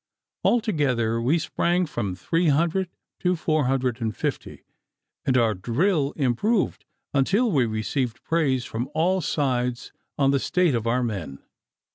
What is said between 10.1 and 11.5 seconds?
on the state of our men.